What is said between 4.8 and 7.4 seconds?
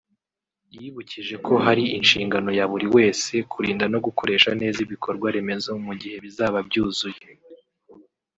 ibikorwa remezo mu gihe bizaba byuzuye